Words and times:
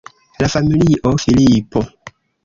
La 0.39 0.47
familio 0.53 1.11
Filipo. 1.25 1.85